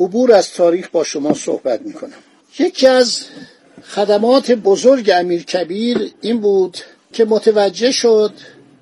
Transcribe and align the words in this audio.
عبور 0.00 0.32
از 0.32 0.52
تاریخ 0.52 0.88
با 0.88 1.04
شما 1.04 1.34
صحبت 1.34 1.82
می 1.82 1.92
کنم 1.92 2.12
یکی 2.58 2.86
از 2.86 3.20
خدمات 3.82 4.52
بزرگ 4.52 5.10
امیر 5.14 5.44
کبیر 5.44 6.12
این 6.20 6.40
بود 6.40 6.78
که 7.12 7.24
متوجه 7.24 7.92
شد 7.92 8.32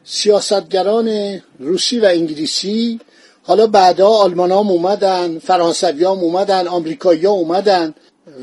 سیاستگران 0.05 1.41
روسی 1.59 2.01
و 2.01 2.05
انگلیسی 2.05 3.01
حالا 3.43 3.67
بعدا 3.67 4.09
آلمان 4.09 4.53
هم 4.53 4.69
اومدن 4.69 5.39
فرانسوی 5.39 6.05
هم 6.05 6.11
اومدن 6.11 6.67
آمریکایی 6.67 7.27
ها 7.27 7.33
اومدن 7.33 7.95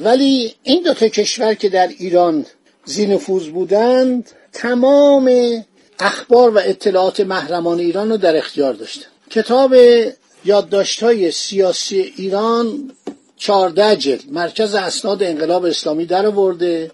ولی 0.03 0.55
این 0.63 0.83
دو 0.83 0.93
تا 0.93 1.07
کشور 1.07 1.53
که 1.53 1.69
در 1.69 1.87
ایران 1.87 2.45
زینفوز 2.85 3.49
بودند 3.49 4.29
تمام 4.53 5.31
اخبار 5.99 6.49
و 6.49 6.59
اطلاعات 6.63 7.19
محرمان 7.19 7.79
ایران 7.79 8.09
رو 8.09 8.17
در 8.17 8.37
اختیار 8.37 8.73
داشتن. 8.73 9.05
کتاب 9.29 9.75
یادداشت 10.45 11.03
های 11.03 11.31
سیاسی 11.31 12.13
ایران 12.17 12.91
چارده 13.37 13.95
جلد 13.95 14.23
مرکز 14.31 14.73
اسناد 14.73 15.23
انقلاب 15.23 15.65
اسلامی 15.65 16.05
در 16.05 16.25
آورده. 16.25 16.91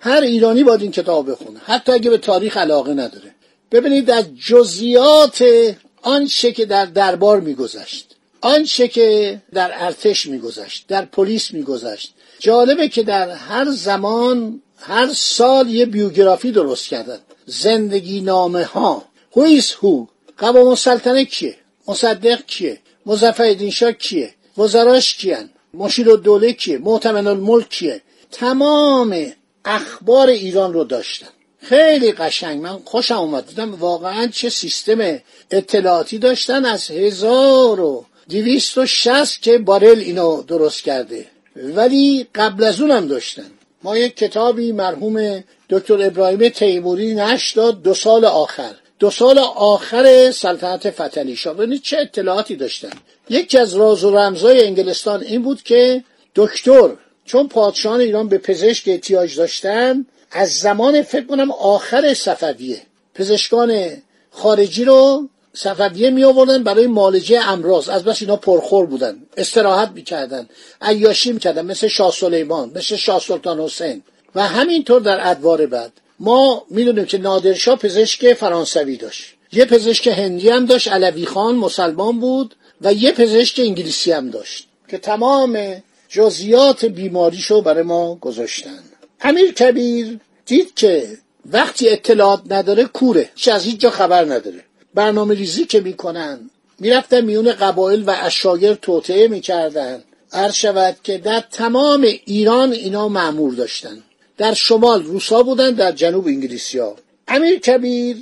هر 0.00 0.20
ایرانی 0.20 0.64
باید 0.64 0.82
این 0.82 0.90
کتاب 0.90 1.30
بخونه 1.30 1.60
حتی 1.64 1.92
اگه 1.92 2.10
به 2.10 2.18
تاریخ 2.18 2.56
علاقه 2.56 2.92
نداره. 2.92 3.34
ببینید 3.72 4.04
در 4.04 4.24
جزئیات 4.46 5.44
آنچه 6.02 6.52
که 6.52 6.66
در 6.66 6.86
دربار 6.86 7.40
میگذشت 7.40 8.16
آنچه 8.40 8.88
که 8.88 9.40
در 9.52 9.70
ارتش 9.74 10.26
میگذشت 10.26 10.84
در 10.88 11.04
پلیس 11.04 11.52
میگذشت. 11.52 12.14
جالبه 12.38 12.88
که 12.88 13.02
در 13.02 13.30
هر 13.30 13.70
زمان 13.70 14.62
هر 14.78 15.12
سال 15.12 15.70
یه 15.70 15.86
بیوگرافی 15.86 16.52
درست 16.52 16.86
کردن. 16.86 17.18
زندگی 17.46 18.20
نامه 18.20 18.64
ها 18.64 19.04
هویس 19.36 19.74
هو 19.82 20.06
قوام 20.38 20.66
السلطنه 20.66 21.24
کیه؟ 21.24 21.56
مصدق 21.88 22.46
کیه؟ 22.46 22.78
مظفرالدین 23.06 23.70
شاه 23.70 23.92
کیه؟ 23.92 24.34
وزراش 24.58 25.16
کیان؟ 25.16 25.50
مشیر 25.74 26.10
الدوله 26.10 26.52
کیه؟ 26.52 26.78
معتمن 26.78 27.26
الملک 27.26 27.68
کیه؟ 27.68 28.02
تمام 28.30 29.32
اخبار 29.64 30.28
ایران 30.28 30.72
رو 30.72 30.84
داشتن 30.84 31.28
خیلی 31.62 32.12
قشنگ. 32.12 32.62
من 32.62 32.78
خوشم 32.84 33.18
اومد. 33.18 33.46
دیدم 33.46 33.74
واقعا 33.74 34.26
چه 34.26 34.48
سیستم 34.48 35.18
اطلاعاتی 35.50 36.18
داشتن 36.18 36.64
از 36.64 36.90
هزار 36.90 37.80
و 37.80 38.04
دویست 38.28 38.78
و 38.78 38.86
شست 38.86 39.42
که 39.42 39.58
بارل 39.58 39.98
اینو 39.98 40.42
درست 40.42 40.82
کرده. 40.82 41.26
ولی 41.56 42.26
قبل 42.34 42.64
از 42.64 42.80
اونم 42.80 43.06
داشتن. 43.06 43.50
ما 43.82 43.96
یک 43.96 44.16
کتابی 44.16 44.72
مرحوم 44.72 45.44
دکتر 45.70 46.02
ابراهیم 46.02 46.48
تیموری 46.48 47.14
نش 47.14 47.52
داد 47.52 47.82
دو 47.82 47.94
سال 47.94 48.24
آخر. 48.24 48.74
دو 48.98 49.10
سال 49.10 49.38
آخر 49.56 50.30
سلطنت 50.30 50.90
فتلی 50.90 51.36
شاه. 51.36 51.54
ببینید 51.54 51.82
چه 51.82 51.98
اطلاعاتی 51.98 52.56
داشتن. 52.56 52.90
یکی 53.28 53.58
از 53.58 53.74
راز 53.74 54.04
و 54.04 54.16
رمزای 54.16 54.66
انگلستان 54.66 55.22
این 55.22 55.42
بود 55.42 55.62
که 55.62 56.04
دکتر 56.34 56.90
چون 57.24 57.48
پادشاهان 57.48 58.00
ایران 58.00 58.28
به 58.28 58.38
پزشک 58.38 58.88
احتیاج 58.88 59.36
داشتن 59.36 60.06
از 60.30 60.52
زمان 60.52 61.02
فکر 61.02 61.26
کنم 61.26 61.50
آخر 61.50 62.14
صفویه 62.14 62.82
پزشکان 63.14 63.90
خارجی 64.30 64.84
رو 64.84 65.28
صفویه 65.54 66.10
می 66.10 66.24
آوردن 66.24 66.62
برای 66.62 66.86
معالجه 66.86 67.48
امراض. 67.48 67.88
از 67.88 68.04
بس 68.04 68.22
اینا 68.22 68.36
پرخور 68.36 68.86
بودن 68.86 69.16
استراحت 69.36 69.90
می‌کردن 69.94 70.48
عیاشی 70.82 71.32
می‌کردن 71.32 71.66
مثل 71.66 71.88
شاه 71.88 72.12
سلیمان 72.12 72.72
مثل 72.74 72.96
شاه 72.96 73.20
سلطان 73.20 73.60
حسین. 73.60 74.02
و 74.34 74.42
همینطور 74.48 75.00
در 75.00 75.30
ادوار 75.30 75.66
بعد. 75.66 75.92
ما 76.20 76.66
می‌دونیم 76.70 77.04
که 77.04 77.18
نادرشاه 77.18 77.76
پزشک 77.76 78.34
فرانسوی 78.34 78.96
داشت. 78.96 79.34
یه 79.52 79.64
پزشک 79.64 80.06
هندی 80.06 80.48
هم 80.48 80.66
داشت 80.66 80.88
علوی 80.88 81.26
خان 81.26 81.54
مسلمان 81.56 82.20
بود 82.20 82.54
و 82.80 82.92
یه 82.92 83.12
پزشک 83.12 83.60
انگلیسی 83.60 84.12
هم 84.12 84.30
داشت 84.30 84.66
که 84.88 84.98
تمام 84.98 85.82
جزئیات 86.08 86.84
بیماریشو 86.84 87.60
برای 87.60 87.82
ما 87.82 88.14
گذاشتن. 88.14 88.78
امیر 89.20 89.52
کبیر 89.52 90.18
دید 90.46 90.74
که 90.74 91.18
وقتی 91.52 91.88
اطلاعات 91.88 92.42
نداره 92.50 92.84
کوره. 92.84 93.30
چه 93.34 93.52
از 93.52 93.64
هیچ 93.64 93.80
جا 93.80 93.90
خبر 93.90 94.24
نداره. 94.24 94.64
برنامه 94.94 95.34
ریزی 95.34 95.64
که 95.64 95.80
می‌کنن 95.80 96.50
می‌رفتن 96.78 97.20
میون 97.20 97.52
قبایل 97.52 98.02
و 98.06 98.14
اشایر 98.20 98.74
توطعه 98.74 99.28
می‌کردن. 99.28 100.02
عرض 100.32 100.54
شود 100.54 100.96
که 101.02 101.18
در 101.18 101.40
تمام 101.40 102.02
ایران 102.02 102.72
اینا 102.72 103.08
معمور 103.08 103.54
داشتن. 103.54 104.02
در 104.38 104.54
شمال 104.54 105.04
روسا 105.04 105.42
بودن 105.42 105.74
در 105.74 105.92
جنوب 105.92 106.26
انگلیسیا 106.26 106.96
امیر 107.28 107.58
کبیر 107.58 108.16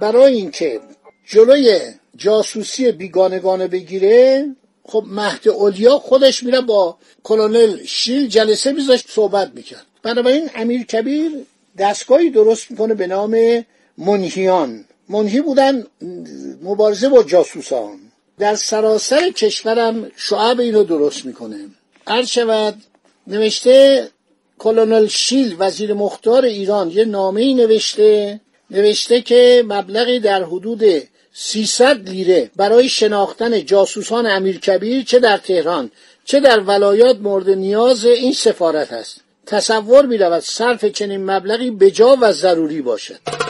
برای 0.00 0.34
اینکه 0.34 0.80
جلوی 1.26 1.80
جاسوسی 2.16 2.92
بیگانگانه 2.92 3.68
بگیره 3.68 4.46
خب 4.84 5.04
مهد 5.06 5.48
اولیا 5.48 5.98
خودش 5.98 6.42
میره 6.42 6.60
با 6.60 6.96
کلونل 7.24 7.84
شیل 7.84 8.26
جلسه 8.26 8.72
میذاشت 8.72 9.06
صحبت 9.10 9.50
می‌کرد. 9.54 9.86
بنابراین 10.02 10.50
امیر 10.54 10.82
کبیر 10.82 11.32
دستگاهی 11.78 12.30
درست 12.30 12.70
می‌کنه 12.70 12.94
به 12.94 13.06
نام 13.06 13.64
منهیان. 13.98 14.84
منهی 15.08 15.40
بودن 15.40 15.86
مبارزه 16.62 17.08
با 17.08 17.22
جاسوسان. 17.22 17.98
در 18.38 18.54
سراسر 18.54 19.30
کشورم 19.30 20.10
شعب 20.16 20.60
اینو 20.60 20.84
درست 20.84 21.24
می‌کنه. 21.24 21.58
عرض 22.06 22.28
شود 22.28 22.82
نوشته 23.26 24.08
کلونل 24.58 25.06
شیل 25.06 25.56
وزیر 25.58 25.94
مختار 25.94 26.44
ایران 26.44 26.90
یه 26.90 27.04
نامه 27.04 27.42
ای 27.42 27.54
نوشته 27.54 28.40
نوشته 28.70 29.20
که 29.20 29.64
مبلغی 29.66 30.20
در 30.20 30.42
حدود 30.44 30.82
300 31.32 32.08
لیره 32.08 32.50
برای 32.56 32.88
شناختن 32.88 33.64
جاسوسان 33.64 34.26
امیرکبیر 34.26 35.04
چه 35.04 35.18
در 35.18 35.36
تهران 35.36 35.90
چه 36.24 36.40
در 36.40 36.60
ولایات 36.60 37.16
مورد 37.16 37.50
نیاز 37.50 38.04
این 38.04 38.32
سفارت 38.32 38.92
است. 38.92 39.20
تصور 39.46 40.06
می 40.06 40.18
رود 40.18 40.42
صرف 40.42 40.84
چنین 40.84 41.30
مبلغی 41.30 41.70
بجا 41.70 42.16
و 42.20 42.32
ضروری 42.32 42.82
باشد. 42.82 43.45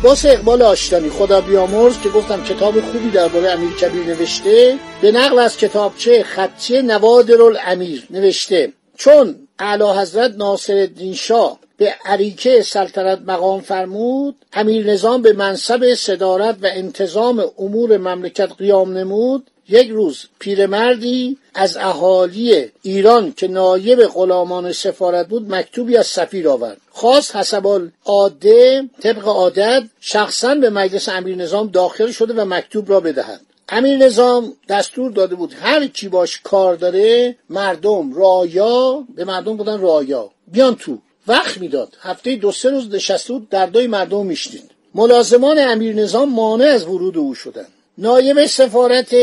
عباس 0.00 0.26
اقبال 0.26 0.62
آشتانی 0.62 1.10
خدا 1.10 1.40
بیامرز 1.40 2.00
که 2.00 2.08
گفتم 2.08 2.44
کتاب 2.44 2.80
خوبی 2.80 3.10
درباره 3.10 3.50
امیر 3.50 3.70
کبیر 3.70 4.04
نوشته. 4.04 4.78
به 5.02 5.12
نقل 5.12 5.38
از 5.38 5.56
کتابچه 5.56 6.22
خطی 6.22 6.82
نوادر 6.82 7.42
الامیر 7.42 8.06
نوشته. 8.10 8.72
چون 8.96 9.34
اعلی 9.58 9.84
حضرت 9.84 10.34
ناصر 10.36 10.88
شاه 11.14 11.58
به 11.76 11.94
عریکه 12.04 12.62
سلطنت 12.62 13.18
مقام 13.26 13.60
فرمود 13.60 14.36
امیر 14.52 14.90
نظام 14.92 15.22
به 15.22 15.32
منصب 15.32 15.94
صدارت 15.94 16.56
و 16.62 16.68
انتظام 16.72 17.44
امور 17.58 17.98
مملکت 17.98 18.52
قیام 18.58 18.98
نمود 18.98 19.50
یک 19.70 19.88
روز 19.88 20.26
پیرمردی 20.38 21.38
از 21.54 21.76
اهالی 21.76 22.64
ایران 22.82 23.32
که 23.32 23.48
نایب 23.48 24.06
غلامان 24.06 24.72
سفارت 24.72 25.28
بود 25.28 25.54
مکتوبی 25.54 25.96
از 25.96 26.06
سفیر 26.06 26.48
آورد. 26.48 26.80
خواست 26.90 27.36
حسب 27.36 27.88
عاده 28.04 28.88
طبق 29.02 29.28
عادت 29.28 29.82
شخصا 30.00 30.54
به 30.54 30.70
مجلس 30.70 31.08
امیر 31.08 31.36
نظام 31.36 31.66
داخل 31.66 32.10
شده 32.10 32.34
و 32.34 32.44
مکتوب 32.44 32.90
را 32.90 33.00
بدهد. 33.00 33.40
امیر 33.68 33.96
نظام 33.96 34.52
دستور 34.68 35.10
داده 35.10 35.34
بود 35.34 35.54
هر 35.60 35.86
کی 35.86 36.08
باش 36.08 36.40
کار 36.44 36.76
داره 36.76 37.36
مردم 37.50 38.14
رایا 38.14 39.04
به 39.14 39.24
مردم 39.24 39.56
بودن 39.56 39.80
رایا 39.80 40.30
بیان 40.52 40.74
تو. 40.74 40.98
وقت 41.26 41.58
می‌داد. 41.58 41.96
هفته 42.00 42.36
دو 42.36 42.52
سه 42.52 42.70
روز 42.70 42.94
نشسته 42.94 43.32
بود 43.32 43.48
دردای 43.48 43.86
مردم 43.86 44.26
میشنید. 44.26 44.70
ملازمان 44.94 45.58
امیر 45.58 45.94
نظام 45.94 46.28
مانع 46.28 46.64
از 46.64 46.84
ورود 46.84 47.18
او 47.18 47.34
شدند. 47.34 47.72
نایب 48.00 48.46
سفارت 48.46 49.14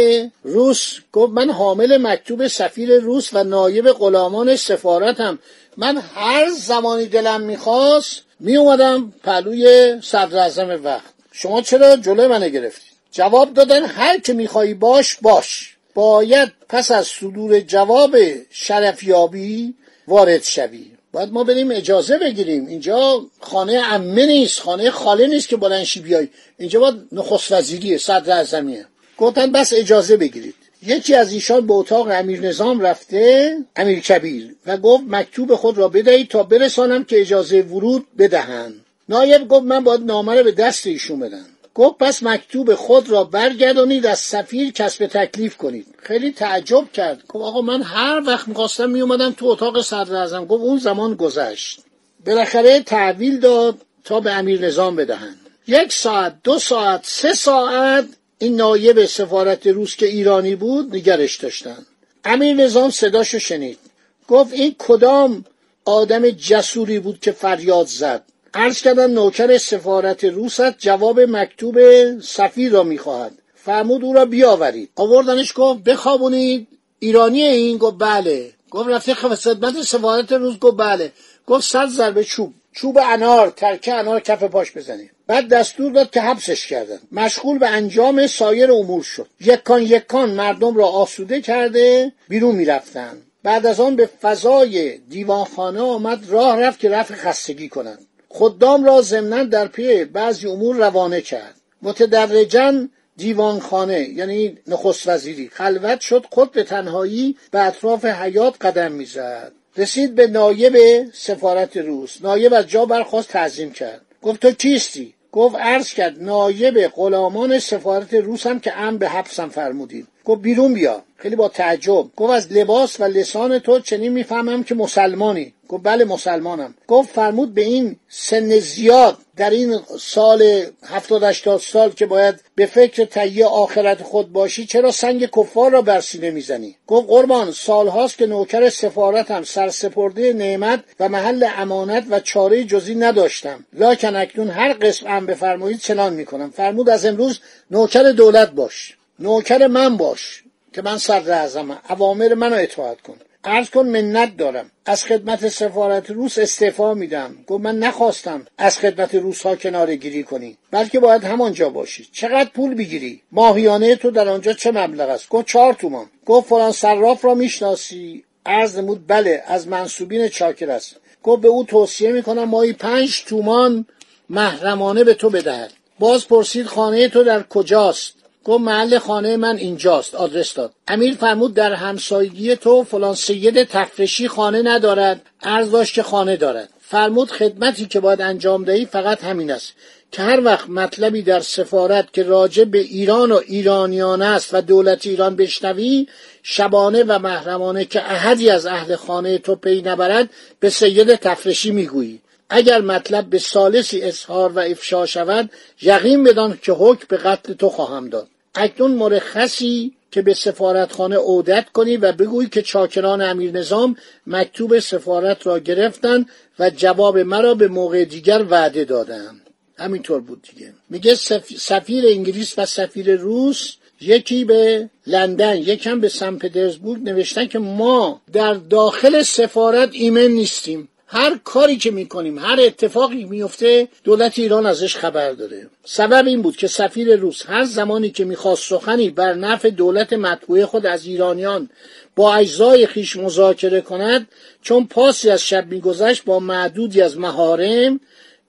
روس 0.44 1.00
گفت 1.14 1.34
من 1.34 1.50
حامل 1.50 1.98
مکتوب 1.98 2.48
سفیر 2.48 3.00
روس 3.00 3.30
و 3.34 3.44
نایب 3.44 3.92
غلامان 3.92 4.56
سفارتم. 4.56 5.40
من 5.78 5.98
هر 5.98 6.50
زمانی 6.50 7.06
دلم 7.06 7.42
می‌خواست 7.42 8.24
میومدم 8.40 9.14
پلوی 9.24 9.96
صدر 10.04 10.78
وقت. 10.84 11.14
شما 11.32 11.62
چرا 11.62 11.96
جلو 11.96 12.28
منو 12.30 12.50
گرفتید 12.50 12.92
جواب 13.12 13.54
دادن 13.54 13.86
هر 13.86 14.20
که 14.20 14.34
میخوایی 14.34 14.74
باش 14.74 15.18
باش. 15.22 15.76
باید 15.94 16.54
پس 16.70 16.92
از 16.92 17.08
صدور 17.08 17.60
جواب 17.60 18.16
شرفیابی 18.50 19.74
وارد 20.08 20.44
شوی. 20.44 20.97
باید 21.18 21.34
ما 21.34 21.44
بریم 21.44 21.72
اجازه 21.72 22.18
بگیریم. 22.18 22.68
اینجا 22.68 23.26
خانه 23.40 23.82
امه 23.92 24.26
نیست 24.26 24.60
خانه 24.60 24.92
خاله 24.92 25.28
نیست 25.28 25.48
که 25.48 25.58
بلنشی 25.58 26.00
بیای. 26.00 26.28
اینجا 26.58 26.80
باید 26.80 26.96
نخست 27.12 27.52
وزیریه 27.52 27.98
صدر 27.98 28.38
اعظمیه. 28.38 28.86
گفتن 29.18 29.52
بس 29.52 29.74
اجازه 29.76 30.18
بگیرید. 30.18 30.56
یکی 30.84 31.16
از 31.16 31.32
ایشان 31.34 31.68
به 31.68 31.74
اتاق 31.74 32.08
امیر 32.12 32.42
نظام 32.42 32.80
رفته 32.80 33.58
امیر 33.76 34.00
کبیر 34.00 34.56
و 34.66 34.78
گفت 34.78 35.04
مکتوب 35.08 35.56
خود 35.56 35.78
را 35.78 35.88
بدهید 35.88 36.28
تا 36.28 36.44
برسانم 36.44 37.04
که 37.04 37.22
اجازه 37.22 37.62
ورود 37.62 38.06
بدهند 38.18 38.74
نایب 39.10 39.48
گفت 39.48 39.64
من 39.64 39.84
باید 39.84 40.02
نامه 40.02 40.36
را 40.36 40.44
به 40.44 40.52
دست 40.52 40.88
ایشون 40.88 41.20
بدم. 41.20 41.46
گفت 41.78 41.98
پس 41.98 42.24
مکتوب 42.24 42.76
خود 42.76 43.10
را 43.10 43.24
برگردانید 43.24 44.06
از 44.06 44.20
سفیر 44.20 44.72
کسب 44.72 45.06
تکلیف 45.06 45.58
کنید. 45.58 45.88
خیلی 45.98 46.32
تعجب 46.32 46.92
کرد. 46.92 47.24
گفت 47.28 47.46
آقا 47.46 47.62
من 47.62 47.82
هر 47.82 48.22
وقت 48.26 48.48
می‌خواستم 48.48 48.90
میومدم 48.90 49.32
تو 49.32 49.46
اتاق 49.46 49.82
صدر 49.82 50.16
ازم 50.16 50.46
گفت 50.46 50.64
اون 50.64 50.78
زمان 50.78 51.16
گذشت. 51.16 51.80
بالاخره 52.26 52.80
تحویل 52.80 53.40
داد 53.40 53.82
تا 54.04 54.20
به 54.20 54.32
امیر 54.32 54.66
نظام 54.66 54.96
بدهند. 54.96 55.40
یک 55.68 55.94
ساعت 55.94 56.36
دو 56.44 56.60
ساعت 56.60 57.02
سه 57.04 57.34
ساعت 57.34 58.06
این 58.40 58.56
نایب 58.56 59.06
سفارت 59.06 59.68
روس 59.68 59.96
که 59.96 60.06
ایرانی 60.06 60.56
بود 60.56 60.96
نگرش 60.96 61.36
داشتن 61.38 61.86
امیر 62.26 62.56
نظام 62.56 62.90
صداشو 62.90 63.40
شنید. 63.40 63.80
گفت 64.28 64.54
این 64.54 64.76
کدام 64.78 65.46
آدم 65.86 66.30
جسوری 66.30 67.00
بود 67.00 67.20
که 67.20 67.32
فریاد 67.32 67.88
زد؟ 67.88 68.24
عرض 68.58 68.82
کردن 68.82 69.12
نوکر 69.12 69.58
سفارت 69.58 70.24
روست 70.24 70.78
جواب 70.78 71.20
مکتوب 71.20 71.78
سفیر 72.20 72.72
را 72.72 72.84
می‌خواهد. 72.84 73.32
فرمود 73.56 74.04
او 74.04 74.14
را 74.14 74.26
بیاورید. 74.26 74.90
آوردنش 74.96 75.54
گفت 75.56 75.84
بخوابونید. 75.84 76.68
ایرانی 77.00 77.44
این؟ 77.44 77.78
گفت 77.78 77.96
بله. 78.00 78.52
گفت 78.72 78.90
رفته 78.90 79.14
خدمت 79.14 79.82
سفارت 79.82 80.32
روز؟ 80.32 80.60
گفت 80.60 80.78
بله. 80.78 81.12
گفت 81.48 81.64
صد 81.64 81.88
ضربه 81.88 82.24
چوب. 82.24 82.54
چوب 82.72 82.98
انار. 83.04 83.50
ترکه 83.50 83.94
انار 83.94 84.20
کف 84.20 84.44
پاش 84.44 84.72
بزنید. 84.78 85.12
بعد 85.28 85.48
دستور 85.48 85.92
داد 85.92 86.12
که 86.12 86.22
حبسش 86.22 86.68
کردن. 86.68 87.00
مشغول 87.12 87.58
به 87.58 87.68
انجام 87.68 88.28
سایر 88.28 88.72
امور 88.72 89.04
شد. 89.04 89.28
یکان 89.42 89.82
یکان 89.82 90.30
مردم 90.30 90.78
را 90.78 90.86
آسوده 90.86 91.42
کرده 91.42 92.12
بیرون 92.30 92.56
می‌رفتند. 92.56 93.22
بعد 93.44 93.66
از 93.66 93.80
آن 93.80 93.96
به 93.96 94.10
فضای 94.22 94.98
دیوانخانه 94.98 95.82
آمد. 95.82 96.20
راه 96.30 96.60
رفت 96.60 96.80
که 96.80 96.90
رفع 96.90 97.16
خستگی 97.16 97.70
کنند. 97.70 98.08
خدام 98.30 98.86
را 98.86 99.02
ضمنا 99.02 99.44
در 99.44 99.68
پی 99.68 100.06
بعضی 100.06 100.48
امور 100.48 100.76
روانه 100.76 101.22
کرد. 101.22 101.56
متدرجا 101.82 102.88
دیوانخانه 103.18 104.10
یعنی 104.10 104.58
نخست 104.68 105.08
وزیری. 105.08 105.50
خلوت 105.54 106.00
شد 106.00 106.26
خود 106.32 106.52
به 106.52 106.64
تنهایی 106.64 107.38
به 107.52 107.62
اطراف 107.62 108.06
حیات 108.06 108.56
قدم 108.62 108.92
می‌زد. 108.92 109.52
رسید 109.78 110.16
به 110.16 110.28
نایب 110.28 111.06
سفارت 111.14 111.78
روس. 111.78 112.22
نایب 112.22 112.54
از 112.54 112.68
جا 112.68 112.86
برخواست 112.86 113.30
تعظیم 113.30 113.72
کرد. 113.72 114.02
گفت 114.22 114.40
تو 114.40 114.52
کیستی؟ 114.52 115.14
گفت 115.32 115.56
عرض 115.56 115.94
کرد 115.94 116.24
نایب 116.24 116.88
غلامان 116.88 117.60
سفارت 117.60 118.14
روس 118.14 118.48
هم 118.48 118.60
که 118.60 118.78
ام 118.78 118.98
به 118.98 119.10
حبسم 119.10 119.50
فرمودید 119.50 120.08
گفت 120.28 120.42
بیرون 120.42 120.74
بیا. 120.74 121.04
خیلی 121.18 121.36
با 121.36 121.50
تعجب. 121.50 122.06
گفت 122.16 122.34
از 122.34 122.52
لباس 122.52 123.00
و 123.00 123.04
لسان 123.04 123.60
تو 123.60 123.80
چنین 123.80 124.12
می‌فهمم 124.12 124.64
که 124.64 124.76
مسلمانی. 124.76 125.54
گفت 125.70 125.84
بله 125.84 126.06
مسلمانم. 126.06 126.76
گفت 126.88 127.10
فرمود 127.10 127.54
به 127.54 127.62
این 127.62 127.96
سن 128.10 128.60
زیاد 128.60 129.18
در 129.38 129.50
این 129.50 129.80
سال 130.00 130.64
هفتاد 130.86 131.24
هشتاد 131.24 131.60
سال 131.60 131.90
که 131.90 132.06
باید 132.06 132.36
به 132.56 132.66
فکر 132.66 133.06
تهیه 133.06 133.46
آخرت 133.46 134.04
خود 134.04 134.32
باشی 134.34 134.66
چرا 134.66 134.92
سنگ 134.92 135.26
کفار 135.26 135.72
را 135.72 135.82
بر 135.82 136.02
سینه 136.02 136.32
می‌زنی؟ 136.32 136.76
گفت 136.88 137.08
قربان 137.08 137.52
سالهاست 137.52 138.18
که 138.18 138.26
نوکر 138.26 138.70
سفارتم 138.70 139.44
سرسپرده 139.44 140.34
نعمت 140.34 140.84
و 141.00 141.10
محل 141.10 141.48
امانت 141.58 142.06
و 142.10 142.20
چاره 142.20 142.64
جزی 142.64 142.96
نداشتم. 142.96 143.66
لاکن 143.74 144.16
اکنون 144.16 144.50
هر 144.50 144.74
قسم 144.74 145.08
ام 145.08 145.26
بفرمایید 145.26 145.80
چنان 145.80 146.14
می‌کنم. 146.14 146.50
فرمود 146.50 146.90
از 146.90 147.06
امروز 147.06 147.40
نوکر 147.72 148.04
دولت 148.04 148.52
باش. 148.52 148.98
نوکر 149.20 149.68
من 149.68 149.98
باش 149.98 150.44
که 150.74 150.82
من 150.82 150.98
صدر 150.98 151.32
اعظمم 151.32 151.80
اوامر 151.90 152.34
منو 152.34 152.56
اطاعت 152.56 153.02
کن. 153.02 153.18
عرض 153.44 153.70
کن 153.70 153.86
منت 153.88 154.38
دارم. 154.38 154.72
از 154.86 155.04
خدمت 155.04 155.48
سفارت 155.48 156.10
روس 156.10 156.38
استعفا 156.38 156.94
میدم. 156.94 157.36
گفت 157.48 157.64
من 157.64 157.80
نخواستم 157.80 158.48
از 158.58 158.80
خدمت 158.80 159.16
روس 159.16 159.42
ها 159.42 159.56
کناره 159.56 159.96
گیری 159.96 160.24
کنی. 160.24 160.58
بلکه 160.72 161.00
باید 161.00 161.24
همانجا 161.24 161.70
باشی. 161.70 162.08
چقدر 162.12 162.50
پول 162.50 162.76
بگیری؟ 162.76 163.22
ماهیانه 163.32 163.96
تو 163.96 164.12
در 164.12 164.30
آنجا 164.30 164.54
چه 164.54 164.72
مبلغ 164.72 165.10
است؟ 165.10 165.30
گفت 165.30 165.48
چهار 165.48 165.74
تومان. 165.74 166.06
گفت 166.26 166.50
فلان 166.50 166.72
صراف 166.72 167.26
را 167.26 167.34
می‌شناسی. 167.34 168.24
عرض 168.46 168.78
نمود 168.78 169.08
بله 169.08 169.44
از 169.48 169.68
منصوبین 169.68 170.28
چاکر 170.28 170.72
است. 170.72 170.96
گفت 171.24 171.42
به 171.42 171.48
او 171.48 171.64
توصیه 171.64 172.12
می‌کنم 172.12 172.44
ماهی 172.44 172.74
پنج 172.74 173.24
تومان 173.24 173.86
محرمانه 174.30 175.04
به 175.04 175.14
تو 175.14 175.30
بدهد. 175.30 175.74
باز 176.00 176.28
پرسید 176.28 176.66
خانه 176.66 177.10
تو 177.10 177.24
در 177.24 177.44
کجاست؟ 177.44 178.14
گفت 178.48 178.62
محل 178.62 179.00
خانه 179.00 179.38
من 179.38 179.58
اینجاست. 179.58 180.16
آدرس 180.16 180.54
داد. 180.54 180.74
امیر 180.88 181.16
فرمود 181.16 181.54
در 181.54 181.74
همسایگی 181.74 182.56
تو 182.56 182.84
فلان 182.84 183.16
سید 183.16 183.64
تفرشی 183.64 184.28
خانه 184.28 184.62
ندارد. 184.62 185.22
عرض 185.44 185.72
داشت 185.72 185.94
که 185.94 186.04
خانه 186.04 186.38
دارد. 186.38 186.70
فرمود 186.82 187.32
خدمتی 187.32 187.86
که 187.86 188.00
باید 188.00 188.22
انجام 188.22 188.64
دهی 188.64 188.86
فقط 188.86 189.24
همین 189.24 189.52
است 189.52 189.74
که 190.12 190.22
هر 190.22 190.44
وقت 190.44 190.70
مطلبی 190.70 191.22
در 191.22 191.40
سفارت 191.40 192.14
که 192.14 192.24
راجع 192.24 192.64
به 192.64 192.80
ایران 192.80 193.32
و 193.32 193.42
ایرانیان 193.48 194.22
است 194.22 194.54
و 194.54 194.62
دولت 194.62 195.08
ایران 195.08 195.36
بشنوی 195.36 196.08
شبانه 196.44 197.04
و 197.04 197.20
محرمانه 197.20 197.86
که 197.86 198.12
احدی 198.12 198.50
از 198.50 198.66
اهل 198.66 198.96
خانه 198.96 199.38
تو 199.38 199.56
پی 199.56 199.82
نبرد 199.82 200.30
به 200.60 200.70
سید 200.70 201.16
تفرشی 201.16 201.72
می‌گویی. 201.72 202.22
اگر 202.50 202.82
مطلب 202.82 203.30
به 203.30 203.40
سالسی 203.40 204.02
اظهار 204.02 204.52
و 204.52 204.60
افشا 204.60 205.06
شود 205.06 205.50
یقین 205.82 206.24
بدان 206.24 206.60
که 206.62 206.72
حکم 206.72 207.06
به 207.10 207.18
قتل 207.18 207.54
تو 207.54 207.70
خواهم 207.70 208.10
داد. 208.10 208.28
اکنون 208.58 208.92
مرخصی 208.92 209.94
که 210.12 210.22
به 210.22 210.34
سفارتخانه 210.34 211.16
عودت 211.16 211.70
کنی 211.70 211.98
و 211.98 212.12
بگویی 212.12 212.50
که 212.50 212.62
چاکران 212.62 213.22
امیر 213.22 213.52
نظام 213.52 213.96
مکتوب 214.28 214.80
سفارت 214.80 215.48
را 215.48 215.60
گرفتند 215.60 216.30
و 216.60 216.70
جواب 216.70 217.18
مرا 217.18 217.54
به 217.54 217.68
موقع 217.68 218.06
دیگر 218.06 218.46
وعده 218.50 218.86
دادند 218.86 219.42
همینطور 219.80 220.22
بود 220.22 220.42
دیگه. 220.42 220.74
میگه 220.90 221.16
سفیر 221.58 222.08
انگلیس 222.08 222.60
و 222.60 222.66
سفیر 222.66 223.16
روس 223.16 223.76
یکی 224.02 224.46
به 224.46 224.90
لندن 225.08 225.58
یکم 225.58 226.00
به 226.00 226.10
سن 226.10 226.38
پترزبورگ 226.38 227.02
نوشتن 227.02 227.46
که 227.46 227.60
ما 227.60 228.22
در 228.34 228.54
داخل 228.54 229.22
سفارت 229.22 229.90
ایمن 229.92 230.28
نیستیم. 230.28 230.90
هر 231.10 231.40
کاری 231.44 231.78
که 231.78 231.92
می‌کنیم 231.92 232.40
هر 232.40 232.60
اتفاقی 232.60 233.26
میفته 233.26 233.88
دولت 234.04 234.40
ایران 234.40 234.66
ازش 234.66 234.96
خبر 234.96 235.32
داره 235.32 235.70
سبب 235.86 236.28
این 236.28 236.42
بود 236.42 236.58
که 236.58 236.68
سفیر 236.68 237.16
روس 237.16 237.46
هر 237.46 237.64
زمانی 237.64 238.10
که 238.10 238.26
می‌خواست 238.26 238.70
سخنی 238.70 239.10
بر 239.10 239.34
نفع 239.34 239.70
دولت 239.70 240.14
مطبوع 240.14 240.66
خود 240.66 240.86
از 240.86 241.06
ایرانیان 241.06 241.70
با 242.16 242.36
اجزای 242.36 242.88
خیش 242.88 243.16
مذاکره 243.16 243.82
کند 243.82 244.28
چون 244.62 244.88
پاسی 244.88 245.30
از 245.30 245.42
شب 245.42 245.68
میگذشت 245.72 246.26
با 246.26 246.40
معدودی 246.40 247.02
از 247.02 247.18
مهارم 247.18 248.00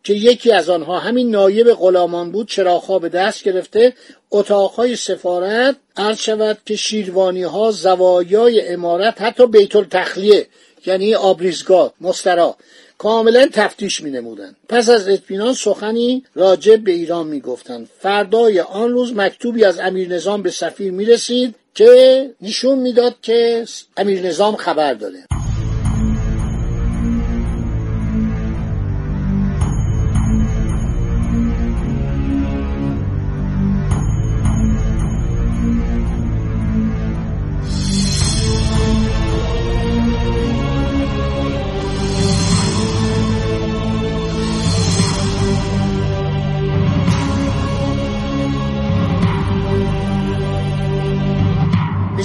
که 0.04 0.14
یکی 0.14 0.52
از 0.52 0.70
آنها 0.70 0.98
همین 0.98 1.30
نایب 1.30 1.72
غلامان 1.72 2.32
بود 2.32 2.48
چراغها 2.48 2.98
به 2.98 3.08
دست 3.08 3.44
گرفته 3.44 3.92
اتاقهای 4.30 4.96
سفارت 4.96 5.76
عرض 5.96 6.18
شود 6.18 6.58
که 6.66 6.76
شیروانی 6.76 7.42
ها 7.42 7.70
زوایای 7.70 8.68
امارت 8.68 9.22
حتی 9.22 9.46
بیت 9.46 9.76
التخلیه 9.76 10.46
یعنی 10.87 11.14
آبریزگاه 11.14 11.92
مسترا 12.00 12.56
کاملا 12.99 13.49
تفتیش 13.52 14.00
می 14.02 14.11
نمودن. 14.11 14.56
پس 14.68 14.88
از 14.88 15.08
اطمینان 15.08 15.54
سخنی 15.54 16.25
راجع 16.35 16.76
به 16.76 16.92
ایران 16.92 17.26
می 17.26 17.40
گفتن. 17.40 17.88
فردای 18.00 18.61
آن 18.61 18.90
روز 18.90 19.12
مکتوبی 19.16 19.64
از 19.64 19.78
امیر 19.78 20.08
نظام 20.08 20.42
به 20.42 20.50
سفیر 20.50 20.92
می 20.92 21.04
رسید 21.04 21.54
که 21.75 22.30
نشون 22.40 22.78
می‌داد 22.78 23.16
که 23.23 23.64
امیر 23.97 24.23
نظام 24.23 24.56
خبر 24.56 24.94
داره 24.94 25.38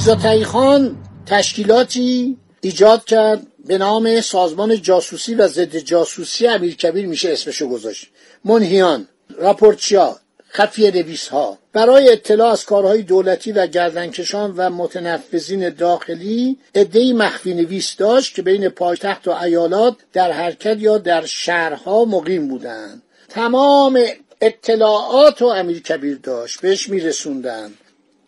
میرزا 0.07 0.43
خان 0.43 0.97
تشکیلاتی 1.25 2.37
ایجاد 2.61 3.05
کرد 3.05 3.47
به 3.65 3.77
نام 3.77 4.21
سازمان 4.21 4.81
جاسوسی 4.81 5.35
و 5.35 5.47
ضد 5.47 5.77
جاسوسی 5.77 6.47
امیرکبیر 6.47 7.07
میشه 7.07 7.31
اسمشو 7.31 7.67
گذاشت. 7.69 8.09
منهیان 8.45 9.07
راپورتچیا 9.37 10.19
خفیه 10.51 10.91
نویس 10.91 11.27
ها 11.27 11.57
برای 11.73 12.11
اطلاع 12.11 12.51
از 12.51 12.65
کارهای 12.65 13.01
دولتی 13.01 13.51
و 13.51 13.67
گردنکشان 13.67 14.53
و 14.57 14.69
متنفذین 14.69 15.69
داخلی 15.69 16.57
ادهی 16.75 17.13
مخفی 17.13 17.53
نویس 17.53 17.95
داشت 17.95 18.35
که 18.35 18.41
بین 18.41 18.69
پایتخت 18.69 19.27
و 19.27 19.31
ایالات 19.31 19.95
در 20.13 20.31
حرکت 20.31 20.77
یا 20.79 20.97
در 20.97 21.25
شهرها 21.25 22.05
مقیم 22.05 22.47
بودند. 22.47 23.03
تمام 23.29 23.99
اطلاعات 24.41 25.41
و 25.41 25.45
امیر 25.45 25.81
کبیر 25.81 26.19
داشت 26.23 26.61
بهش 26.61 26.89
میرسوندن. 26.89 27.73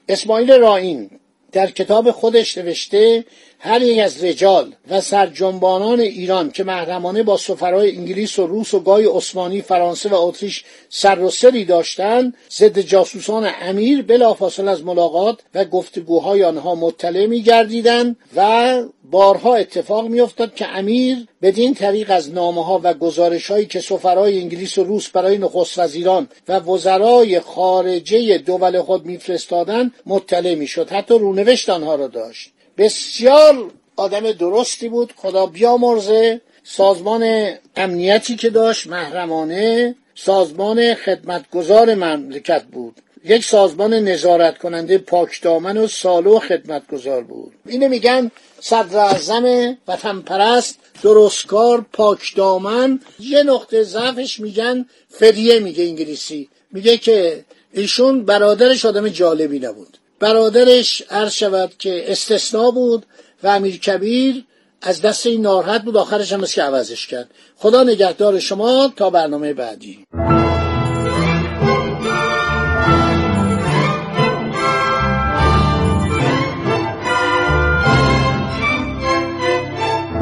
اسماعیل 0.09 0.51
راین 0.51 1.09
در 1.55 1.71
کتاب 1.71 2.11
خودش 2.11 2.57
نوشته 2.57 3.25
هر 3.65 4.01
از 4.03 4.23
رجال 4.23 4.75
و 4.89 5.01
سرجنبانان 5.01 5.99
ایران 5.99 6.51
که 6.51 6.63
محرمانه 6.63 7.23
با 7.23 7.37
سفرای 7.37 7.97
انگلیس 7.97 8.39
و 8.39 8.47
روس 8.47 8.73
و 8.73 8.79
گای 8.79 9.05
عثمانی 9.05 9.61
فرانسه 9.61 10.09
و 10.09 10.15
اتریش 10.15 10.63
سر 10.89 11.19
و 11.19 11.29
سری 11.29 11.65
داشتند 11.65 12.37
ضد 12.51 12.79
جاسوسان 12.79 13.51
امیر 13.61 14.01
بلافاصله 14.01 14.71
از 14.71 14.83
ملاقات 14.83 15.39
و 15.55 15.65
گفتگوهای 15.65 16.43
آنها 16.43 16.75
مطلع 16.75 17.25
میگردیدند 17.25 18.15
و 18.35 18.81
بارها 19.11 19.55
اتفاق 19.55 20.07
میافتاد 20.07 20.55
که 20.55 20.67
امیر 20.67 21.27
بدین 21.41 21.73
طریق 21.73 22.11
از 22.11 22.33
نامه 22.33 22.65
ها 22.65 22.81
و 22.83 22.93
گزارش 22.93 23.51
هایی 23.51 23.65
که 23.65 23.79
سفرای 23.79 24.39
انگلیس 24.39 24.77
و 24.77 24.83
روس 24.83 25.09
برای 25.09 25.37
نخست 25.37 25.79
وزیران 25.79 26.27
و 26.47 26.59
وزرای 26.59 27.39
خارجه 27.39 28.37
دول 28.37 28.81
خود 28.81 29.05
میفرستادند 29.05 29.91
مطلع 30.05 30.55
می‌شد. 30.55 30.89
حتی 30.89 31.19
رونوشت 31.19 31.69
آنها 31.69 31.95
را 31.95 32.07
داشت. 32.07 32.54
بسیار 32.77 33.71
آدم 33.95 34.31
درستی 34.31 34.89
بود. 34.89 35.13
خدا 35.15 35.45
بیامرزه. 35.45 36.41
سازمان 36.63 37.53
امنیتی 37.75 38.35
که 38.35 38.49
داشت 38.49 38.87
محرمانه. 38.87 39.95
سازمان 40.15 40.93
خدمتگزار 40.93 41.95
مملکت 41.95 42.63
بود. 42.63 43.01
یک 43.25 43.45
سازمان 43.45 43.93
نظارت 43.93 44.57
کننده 44.57 44.97
پاکدامن 44.97 45.77
و 45.77 45.87
سالو 45.87 46.39
خدمتگزار 46.39 47.23
بود. 47.23 47.53
اینو 47.65 47.87
میگن 47.89 48.31
صدر 48.59 48.97
اعظم 48.97 49.77
وطن 49.87 50.21
پرست 50.21 50.79
درستکار 51.03 51.85
پاکدامن 51.93 52.99
یه 53.19 53.43
نقطه 53.43 53.83
ضعفش 53.83 54.39
میگن 54.39 54.85
فریه 55.09 55.59
میگه 55.59 55.83
انگلیسی. 55.83 56.49
میگه 56.71 56.97
که 56.97 57.45
ایشون 57.73 58.25
برادرش 58.25 58.85
آدم 58.85 59.09
جالبی 59.09 59.59
نبود. 59.59 59.97
برادرش 60.19 61.03
عرض 61.09 61.33
شود 61.33 61.73
که 61.79 62.11
استثناء 62.11 62.71
بود 62.71 63.05
و 63.43 63.47
امیر 63.47 63.79
کبیر 63.79 64.43
از 64.81 65.01
دست 65.01 65.25
این 65.25 65.41
ناراحت 65.41 65.81
بود. 65.83 65.97
آخرش 65.97 66.33
هم 66.33 66.45
که 66.45 66.63
عوضش 66.63 67.07
کرد. 67.07 67.31
خدا 67.55 67.83
نگهدار 67.83 68.39
شما 68.39 68.93
تا 68.95 69.09
برنامه 69.09 69.53
بعدی. 69.53 70.05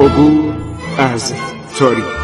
عبور 0.00 0.54
از 0.98 1.34
تاریخ. 1.78 2.23